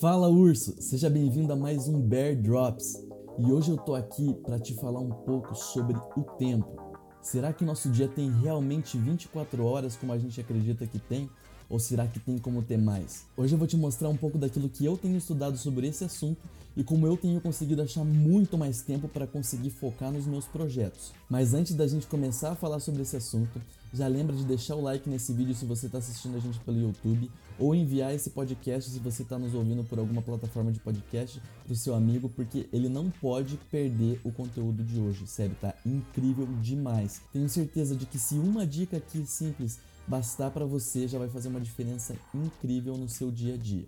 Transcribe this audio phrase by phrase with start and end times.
[0.00, 3.04] Fala urso, seja bem-vindo a mais um Bear Drops.
[3.36, 6.76] E hoje eu tô aqui para te falar um pouco sobre o tempo.
[7.20, 11.28] Será que nosso dia tem realmente 24 horas como a gente acredita que tem?
[11.68, 13.24] Ou será que tem como ter mais?
[13.36, 16.40] Hoje eu vou te mostrar um pouco daquilo que eu tenho estudado sobre esse assunto
[16.76, 21.12] e como eu tenho conseguido achar muito mais tempo para conseguir focar nos meus projetos.
[21.28, 23.60] Mas antes da gente começar a falar sobre esse assunto,
[23.92, 26.78] já lembra de deixar o like nesse vídeo se você está assistindo a gente pelo
[26.78, 31.42] YouTube ou enviar esse podcast se você está nos ouvindo por alguma plataforma de podcast
[31.64, 35.26] para o seu amigo, porque ele não pode perder o conteúdo de hoje.
[35.26, 37.20] Sério, tá incrível demais.
[37.32, 41.48] Tenho certeza de que se uma dica aqui simples bastar para você já vai fazer
[41.48, 43.86] uma diferença incrível no seu dia a dia.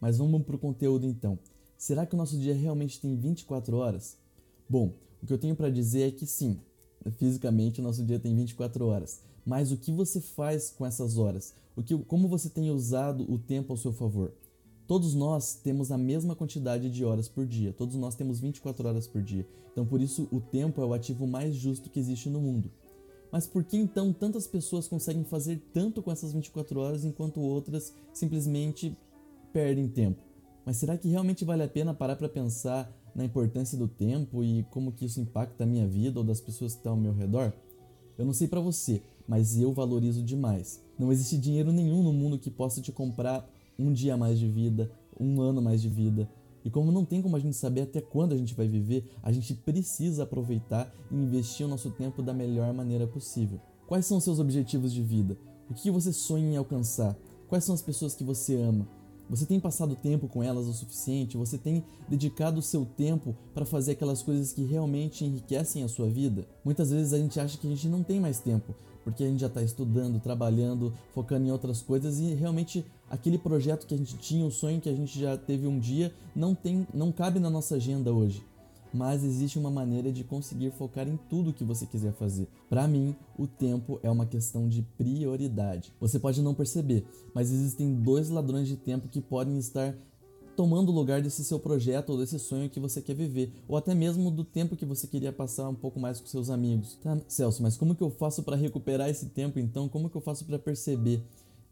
[0.00, 1.38] Mas vamos para o conteúdo então.
[1.78, 4.16] Será que o nosso dia realmente tem 24 horas?
[4.68, 6.58] Bom, o que eu tenho para dizer é que sim,
[7.12, 9.20] fisicamente o nosso dia tem 24 horas.
[9.46, 11.54] Mas o que você faz com essas horas?
[11.76, 14.32] O que, como você tem usado o tempo ao seu favor?
[14.86, 19.06] Todos nós temos a mesma quantidade de horas por dia, todos nós temos 24 horas
[19.06, 19.46] por dia.
[19.70, 22.72] Então, por isso, o tempo é o ativo mais justo que existe no mundo.
[23.32, 27.94] Mas por que então tantas pessoas conseguem fazer tanto com essas 24 horas enquanto outras
[28.12, 28.96] simplesmente
[29.52, 30.20] perdem tempo?
[30.64, 34.64] Mas será que realmente vale a pena parar para pensar na importância do tempo e
[34.70, 37.52] como que isso impacta a minha vida ou das pessoas que estão ao meu redor?
[38.18, 40.82] Eu não sei para você, mas eu valorizo demais.
[40.98, 44.90] Não existe dinheiro nenhum no mundo que possa te comprar um dia mais de vida,
[45.18, 46.28] um ano mais de vida,
[46.64, 49.32] e como não tem como a gente saber até quando a gente vai viver, a
[49.32, 53.60] gente precisa aproveitar e investir o nosso tempo da melhor maneira possível.
[53.86, 55.36] Quais são os seus objetivos de vida?
[55.68, 57.16] O que você sonha em alcançar?
[57.48, 58.86] Quais são as pessoas que você ama?
[59.30, 61.36] Você tem passado tempo com elas o suficiente?
[61.36, 66.08] Você tem dedicado o seu tempo para fazer aquelas coisas que realmente enriquecem a sua
[66.08, 66.48] vida?
[66.64, 69.40] Muitas vezes a gente acha que a gente não tem mais tempo, porque a gente
[69.40, 74.16] já está estudando, trabalhando, focando em outras coisas e realmente aquele projeto que a gente
[74.16, 77.50] tinha, o sonho que a gente já teve um dia, não tem, não cabe na
[77.50, 78.44] nossa agenda hoje
[78.92, 82.48] mas existe uma maneira de conseguir focar em tudo que você quiser fazer.
[82.68, 85.92] Para mim, o tempo é uma questão de prioridade.
[86.00, 89.94] Você pode não perceber, mas existem dois ladrões de tempo que podem estar
[90.60, 93.94] tomando o lugar desse seu projeto ou desse sonho que você quer viver, ou até
[93.94, 96.98] mesmo do tempo que você queria passar um pouco mais com seus amigos.
[97.02, 99.88] Tá, Celso, mas como que eu faço para recuperar esse tempo então?
[99.88, 101.22] Como que eu faço para perceber?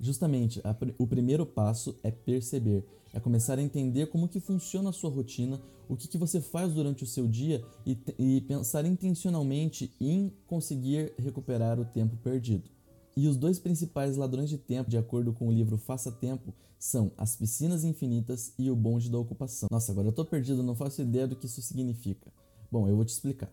[0.01, 2.83] Justamente, a, o primeiro passo é perceber,
[3.13, 6.73] é começar a entender como que funciona a sua rotina, o que, que você faz
[6.73, 12.71] durante o seu dia e, e pensar intencionalmente em conseguir recuperar o tempo perdido.
[13.19, 17.11] E os dois principais ladrões de tempo, de acordo com o livro Faça Tempo, são
[17.19, 19.67] as piscinas infinitas e o bonde da ocupação.
[19.73, 22.33] Nossa, agora eu tô perdido, não faço ideia do que isso significa.
[22.71, 23.53] Bom, eu vou te explicar.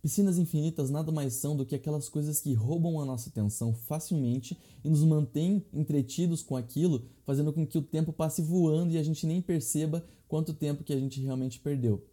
[0.00, 4.56] Piscinas infinitas nada mais são do que aquelas coisas que roubam a nossa atenção facilmente
[4.84, 9.02] e nos mantêm entretidos com aquilo, fazendo com que o tempo passe voando e a
[9.02, 12.06] gente nem perceba quanto tempo que a gente realmente perdeu.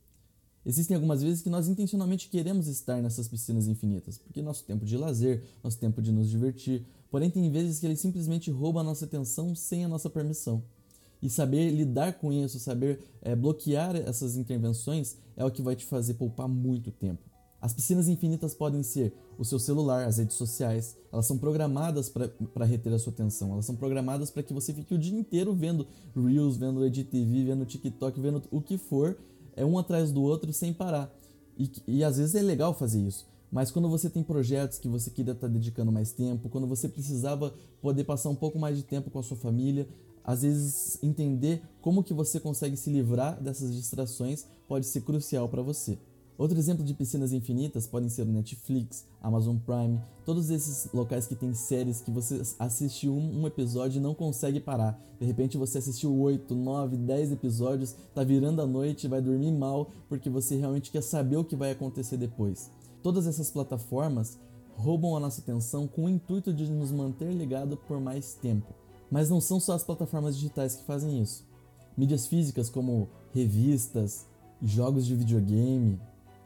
[0.66, 4.98] Existem algumas vezes que nós intencionalmente queremos estar nessas piscinas infinitas, porque nosso tempo de
[4.98, 9.06] lazer, nosso tempo de nos divertir, porém tem vezes que ele simplesmente rouba a nossa
[9.06, 10.64] atenção sem a nossa permissão.
[11.22, 15.86] E saber lidar com isso, saber é, bloquear essas intervenções é o que vai te
[15.86, 17.30] fazer poupar muito tempo.
[17.62, 22.66] As piscinas infinitas podem ser o seu celular, as redes sociais, elas são programadas para
[22.66, 25.86] reter a sua atenção, elas são programadas para que você fique o dia inteiro vendo
[26.16, 29.18] Reels, vendo EdTV, vendo TikTok, vendo o que for,
[29.60, 31.14] é um atrás do outro sem parar.
[31.58, 35.10] E, e às vezes é legal fazer isso, mas quando você tem projetos que você
[35.10, 38.84] queria estar tá dedicando mais tempo, quando você precisava poder passar um pouco mais de
[38.84, 39.86] tempo com a sua família,
[40.24, 45.62] às vezes entender como que você consegue se livrar dessas distrações pode ser crucial para
[45.62, 45.98] você.
[46.40, 51.36] Outro exemplo de piscinas infinitas podem ser o Netflix, Amazon Prime, todos esses locais que
[51.36, 54.98] tem séries que você assiste um, um, episódio e não consegue parar.
[55.20, 59.92] De repente você assistiu 8, 9, 10 episódios, tá virando a noite, vai dormir mal
[60.08, 62.72] porque você realmente quer saber o que vai acontecer depois.
[63.04, 64.40] Todas essas plataformas
[64.78, 68.74] roubam a nossa atenção com o intuito de nos manter ligado por mais tempo.
[69.12, 71.46] Mas não são só as plataformas digitais que fazem isso.
[71.98, 74.26] Mídias físicas como revistas,
[74.62, 76.00] jogos de videogame,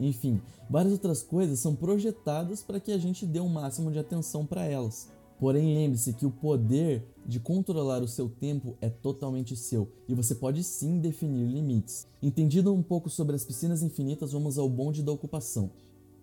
[0.08, 4.00] enfim, várias outras coisas são projetadas para que a gente dê o um máximo de
[4.00, 5.10] atenção para elas.
[5.40, 10.36] Porém, lembre-se que o poder de controlar o seu tempo é totalmente seu e você
[10.36, 12.08] pode sim definir limites.
[12.22, 15.72] Entendido um pouco sobre as piscinas infinitas, vamos ao bonde da ocupação.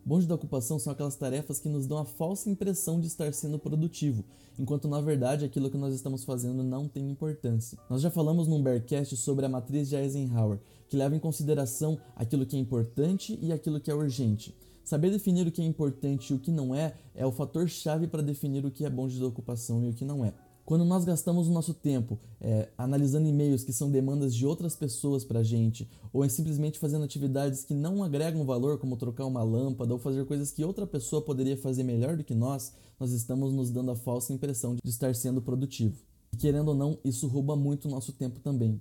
[0.04, 3.58] Bonde da ocupação são aquelas tarefas que nos dão a falsa impressão de estar sendo
[3.58, 4.24] produtivo,
[4.58, 7.78] enquanto na verdade aquilo que nós estamos fazendo não tem importância.
[7.88, 10.58] Nós já falamos num Bearcast sobre a matriz de Eisenhower,
[10.88, 14.54] que leva em consideração aquilo que é importante e aquilo que é urgente.
[14.82, 18.06] Saber definir o que é importante e o que não é é o fator chave
[18.06, 20.32] para definir o que é bom de ocupação e o que não é.
[20.70, 25.24] Quando nós gastamos o nosso tempo é, analisando e-mails que são demandas de outras pessoas
[25.24, 29.42] para a gente, ou em simplesmente fazendo atividades que não agregam valor, como trocar uma
[29.42, 33.52] lâmpada ou fazer coisas que outra pessoa poderia fazer melhor do que nós, nós estamos
[33.52, 35.96] nos dando a falsa impressão de estar sendo produtivo.
[36.32, 38.80] E querendo ou não, isso rouba muito o nosso tempo também.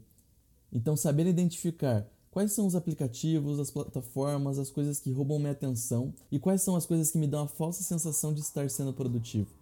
[0.72, 6.14] Então, saber identificar quais são os aplicativos, as plataformas, as coisas que roubam minha atenção
[6.32, 9.59] e quais são as coisas que me dão a falsa sensação de estar sendo produtivo.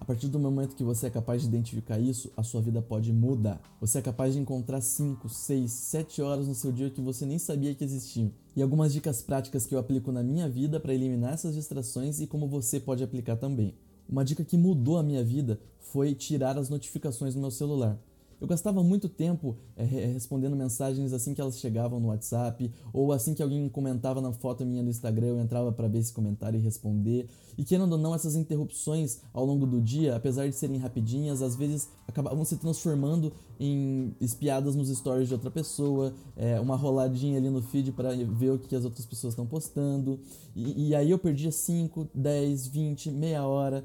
[0.00, 3.12] A partir do momento que você é capaz de identificar isso, a sua vida pode
[3.12, 3.60] mudar.
[3.82, 7.38] Você é capaz de encontrar 5, 6, 7 horas no seu dia que você nem
[7.38, 8.32] sabia que existiam.
[8.56, 12.26] E algumas dicas práticas que eu aplico na minha vida para eliminar essas distrações e
[12.26, 13.74] como você pode aplicar também.
[14.08, 17.96] Uma dica que mudou a minha vida foi tirar as notificações do meu celular.
[18.40, 23.34] Eu gastava muito tempo é, respondendo mensagens assim que elas chegavam no WhatsApp, ou assim
[23.34, 26.62] que alguém comentava na foto minha no Instagram, eu entrava para ver esse comentário e
[26.62, 27.28] responder.
[27.58, 31.54] E querendo ou não, essas interrupções ao longo do dia, apesar de serem rapidinhas, às
[31.54, 37.50] vezes acabavam se transformando em espiadas nos stories de outra pessoa, é, uma roladinha ali
[37.50, 40.18] no feed para ver o que as outras pessoas estão postando.
[40.56, 43.84] E, e aí eu perdia 5, 10, 20, meia hora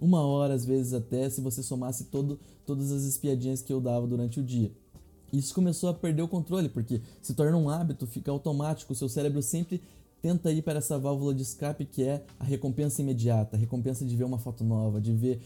[0.00, 4.06] uma hora às vezes até, se você somasse todo, todas as espiadinhas que eu dava
[4.06, 4.70] durante o dia.
[5.32, 9.08] Isso começou a perder o controle, porque se torna um hábito, fica automático, o seu
[9.08, 9.82] cérebro sempre
[10.22, 14.16] tenta ir para essa válvula de escape que é a recompensa imediata, a recompensa de
[14.16, 15.38] ver uma foto nova, de ver,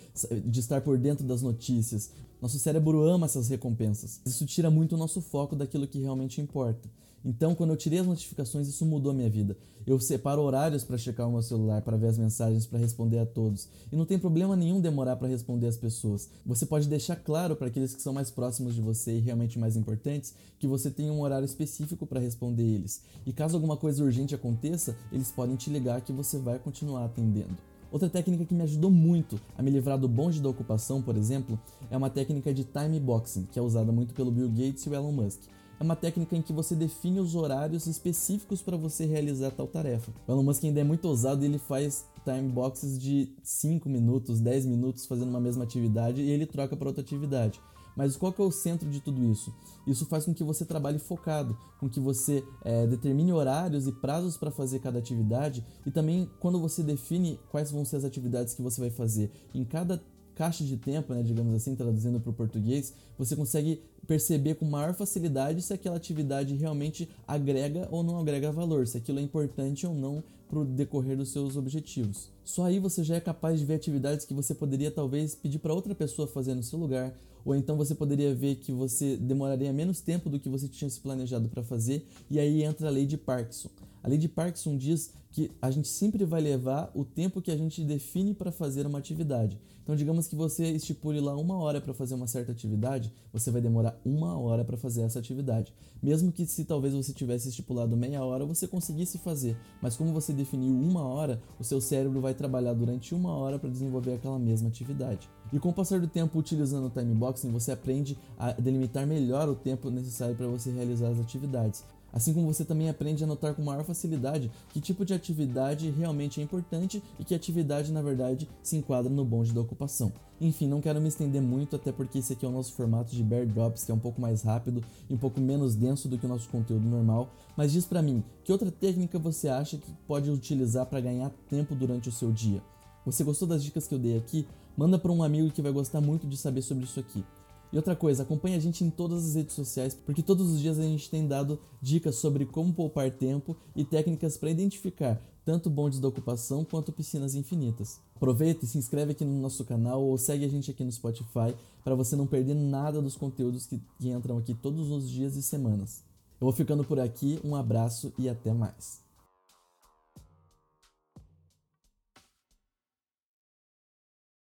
[0.45, 2.13] de estar por dentro das notícias.
[2.41, 4.21] Nosso cérebro ama essas recompensas.
[4.25, 6.89] Isso tira muito o nosso foco daquilo que realmente importa.
[7.25, 9.57] Então, quando eu tirei as notificações, isso mudou a minha vida.
[9.87, 13.27] Eu separo horários para checar o meu celular, para ver as mensagens, para responder a
[13.27, 13.69] todos.
[13.91, 16.29] E não tem problema nenhum demorar para responder as pessoas.
[16.45, 19.77] Você pode deixar claro para aqueles que são mais próximos de você e realmente mais
[19.77, 23.03] importantes que você tem um horário específico para responder eles.
[23.25, 27.57] E caso alguma coisa urgente aconteça, eles podem te ligar que você vai continuar atendendo.
[27.91, 31.59] Outra técnica que me ajudou muito a me livrar do bonde da ocupação, por exemplo,
[31.91, 34.95] é uma técnica de time boxing, que é usada muito pelo Bill Gates e o
[34.95, 35.41] Elon Musk
[35.79, 40.13] é uma técnica em que você define os horários específicos para você realizar tal tarefa.
[40.27, 44.41] O Elon Musk ainda é muito ousado e ele faz time boxes de 5 minutos,
[44.41, 47.61] 10 minutos fazendo uma mesma atividade e ele troca para outra atividade.
[47.97, 49.53] Mas qual que é o centro de tudo isso?
[49.85, 54.37] Isso faz com que você trabalhe focado, com que você é, determine horários e prazos
[54.37, 58.63] para fazer cada atividade e também quando você define quais vão ser as atividades que
[58.63, 60.01] você vai fazer em cada
[60.39, 64.95] caixa de tempo, né, digamos assim, traduzindo para o português, você consegue perceber com maior
[64.95, 69.93] facilidade se aquela atividade realmente agrega ou não agrega valor, se aquilo é importante ou
[69.93, 72.31] não para o decorrer dos seus objetivos.
[72.45, 75.75] Só aí você já é capaz de ver atividades que você poderia talvez pedir para
[75.75, 77.13] outra pessoa fazer no seu lugar,
[77.45, 81.01] ou então você poderia ver que você demoraria menos tempo do que você tinha se
[81.01, 83.71] planejado para fazer, e aí entra a lei de Parkinson.
[84.03, 87.57] A lei de Parkinson diz que a gente sempre vai levar o tempo que a
[87.57, 89.59] gente define para fazer uma atividade.
[89.83, 93.61] Então, digamos que você estipule lá uma hora para fazer uma certa atividade, você vai
[93.61, 95.73] demorar uma hora para fazer essa atividade.
[96.03, 99.57] Mesmo que se talvez você tivesse estipulado meia hora, você conseguisse fazer.
[99.81, 103.71] Mas como você definiu uma hora, o seu cérebro vai trabalhar durante uma hora para
[103.71, 105.27] desenvolver aquela mesma atividade.
[105.51, 109.55] E com o passar do tempo utilizando o timeboxing, você aprende a delimitar melhor o
[109.55, 111.83] tempo necessário para você realizar as atividades.
[112.13, 116.41] Assim como você também aprende a notar com maior facilidade que tipo de atividade realmente
[116.41, 120.13] é importante e que atividade, na verdade, se enquadra no bonde da ocupação.
[120.41, 123.23] Enfim, não quero me estender muito, até porque esse aqui é o nosso formato de
[123.25, 126.27] Bear Drops, que é um pouco mais rápido e um pouco menos denso do que
[126.27, 127.29] o nosso conteúdo normal.
[127.57, 131.75] Mas diz pra mim, que outra técnica você acha que pode utilizar para ganhar tempo
[131.75, 132.63] durante o seu dia?
[133.05, 134.47] Você gostou das dicas que eu dei aqui?
[134.77, 137.25] Manda para um amigo que vai gostar muito de saber sobre isso aqui.
[137.73, 140.79] E outra coisa, acompanhe a gente em todas as redes sociais, porque todos os dias
[140.79, 145.99] a gente tem dado dicas sobre como poupar tempo e técnicas para identificar tanto bondes
[145.99, 148.01] da ocupação quanto piscinas infinitas.
[148.15, 151.55] Aproveita e se inscreve aqui no nosso canal ou segue a gente aqui no Spotify
[151.83, 155.43] para você não perder nada dos conteúdos que, que entram aqui todos os dias e
[155.43, 156.03] semanas.
[156.41, 159.08] Eu vou ficando por aqui, um abraço e até mais.